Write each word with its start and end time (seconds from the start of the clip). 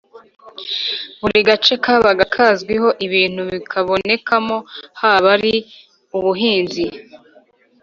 Buri 1.21 1.39
gace 1.47 1.73
kabaga 1.83 2.23
kazwiho 2.35 2.89
ibintu 3.05 3.41
bikabonekamo 3.51 4.57
haba 5.01 5.27
ari 5.35 5.53
ubuhinzi, 6.17 6.85